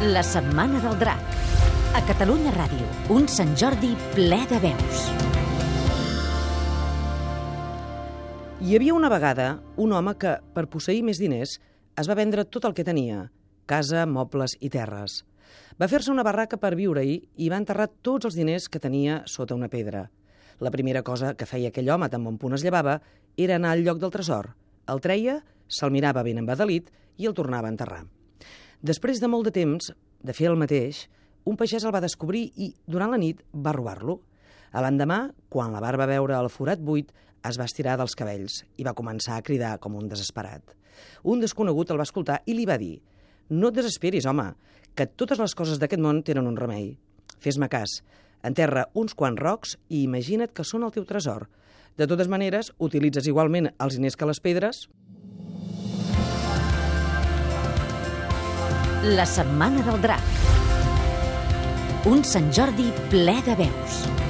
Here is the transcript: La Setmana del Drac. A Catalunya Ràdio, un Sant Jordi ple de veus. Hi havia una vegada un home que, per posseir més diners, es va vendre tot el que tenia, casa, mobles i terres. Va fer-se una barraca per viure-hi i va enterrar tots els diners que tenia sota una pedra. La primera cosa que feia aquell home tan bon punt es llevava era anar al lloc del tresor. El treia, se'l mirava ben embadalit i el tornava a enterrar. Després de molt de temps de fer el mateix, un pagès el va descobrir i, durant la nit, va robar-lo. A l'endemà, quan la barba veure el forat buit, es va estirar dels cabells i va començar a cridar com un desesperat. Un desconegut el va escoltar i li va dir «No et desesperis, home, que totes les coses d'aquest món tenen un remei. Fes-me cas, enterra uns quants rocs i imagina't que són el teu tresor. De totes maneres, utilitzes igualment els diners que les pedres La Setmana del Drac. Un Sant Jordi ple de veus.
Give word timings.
La 0.00 0.22
Setmana 0.22 0.78
del 0.78 0.96
Drac. 0.96 1.22
A 1.98 2.00
Catalunya 2.06 2.52
Ràdio, 2.54 2.84
un 3.10 3.24
Sant 3.26 3.56
Jordi 3.58 3.88
ple 4.14 4.36
de 4.46 4.58
veus. 4.62 5.00
Hi 8.62 8.76
havia 8.76 8.94
una 8.94 9.08
vegada 9.10 9.48
un 9.74 9.90
home 9.90 10.12
que, 10.14 10.36
per 10.54 10.68
posseir 10.70 11.00
més 11.02 11.18
diners, 11.18 11.56
es 11.98 12.06
va 12.06 12.14
vendre 12.14 12.44
tot 12.46 12.68
el 12.68 12.76
que 12.78 12.84
tenia, 12.86 13.24
casa, 13.66 14.04
mobles 14.06 14.54
i 14.60 14.70
terres. 14.70 15.24
Va 15.82 15.88
fer-se 15.90 16.12
una 16.12 16.22
barraca 16.22 16.60
per 16.62 16.76
viure-hi 16.78 17.16
i 17.34 17.48
va 17.50 17.58
enterrar 17.58 17.88
tots 17.90 18.30
els 18.30 18.38
diners 18.38 18.68
que 18.70 18.78
tenia 18.78 19.24
sota 19.26 19.56
una 19.58 19.66
pedra. 19.72 20.04
La 20.62 20.70
primera 20.70 21.02
cosa 21.02 21.32
que 21.34 21.48
feia 21.50 21.72
aquell 21.74 21.90
home 21.90 22.06
tan 22.06 22.22
bon 22.22 22.38
punt 22.38 22.54
es 22.54 22.62
llevava 22.62 23.00
era 23.34 23.58
anar 23.58 23.74
al 23.74 23.82
lloc 23.82 23.98
del 23.98 24.14
tresor. 24.14 24.52
El 24.86 25.02
treia, 25.02 25.40
se'l 25.66 25.90
mirava 25.90 26.22
ben 26.22 26.38
embadalit 26.38 26.94
i 27.18 27.26
el 27.26 27.34
tornava 27.34 27.66
a 27.66 27.74
enterrar. 27.74 28.04
Després 28.78 29.18
de 29.18 29.26
molt 29.26 29.48
de 29.48 29.50
temps 29.50 29.88
de 30.22 30.34
fer 30.34 30.46
el 30.46 30.58
mateix, 30.58 31.08
un 31.50 31.56
pagès 31.58 31.82
el 31.82 31.90
va 31.94 32.02
descobrir 32.02 32.44
i, 32.54 32.68
durant 32.86 33.10
la 33.10 33.18
nit, 33.18 33.40
va 33.50 33.72
robar-lo. 33.74 34.20
A 34.70 34.82
l'endemà, 34.84 35.32
quan 35.50 35.72
la 35.74 35.82
barba 35.82 36.06
veure 36.06 36.36
el 36.38 36.50
forat 36.52 36.78
buit, 36.78 37.10
es 37.48 37.58
va 37.58 37.66
estirar 37.66 37.96
dels 37.98 38.14
cabells 38.18 38.60
i 38.78 38.86
va 38.86 38.94
començar 38.94 39.34
a 39.38 39.42
cridar 39.42 39.78
com 39.82 39.96
un 39.98 40.06
desesperat. 40.10 40.76
Un 41.26 41.42
desconegut 41.42 41.90
el 41.90 41.98
va 41.98 42.06
escoltar 42.06 42.38
i 42.46 42.54
li 42.54 42.66
va 42.70 42.78
dir 42.78 43.00
«No 43.50 43.72
et 43.72 43.78
desesperis, 43.78 44.26
home, 44.30 44.52
que 44.94 45.06
totes 45.06 45.40
les 45.42 45.54
coses 45.58 45.80
d'aquest 45.80 46.02
món 46.04 46.22
tenen 46.22 46.46
un 46.46 46.58
remei. 46.58 46.92
Fes-me 47.42 47.66
cas, 47.72 48.02
enterra 48.46 48.86
uns 48.94 49.14
quants 49.18 49.42
rocs 49.42 49.74
i 49.88 50.04
imagina't 50.04 50.54
que 50.54 50.66
són 50.66 50.86
el 50.86 50.94
teu 50.94 51.06
tresor. 51.08 51.48
De 51.98 52.06
totes 52.06 52.30
maneres, 52.30 52.70
utilitzes 52.78 53.26
igualment 53.26 53.72
els 53.78 53.98
diners 53.98 54.14
que 54.18 54.28
les 54.28 54.42
pedres 54.44 54.86
La 59.04 59.24
Setmana 59.24 59.82
del 59.86 60.00
Drac. 60.02 60.22
Un 62.10 62.24
Sant 62.26 62.48
Jordi 62.50 62.88
ple 63.12 63.36
de 63.46 63.54
veus. 63.62 64.27